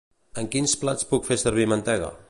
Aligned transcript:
En 0.43 0.47
quins 0.55 0.73
plats 0.85 1.09
puc 1.13 1.29
fer 1.29 1.39
servir 1.45 1.69
mantega? 1.75 2.11